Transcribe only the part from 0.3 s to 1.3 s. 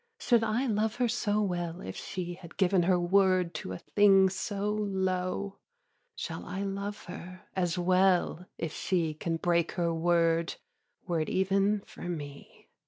I love her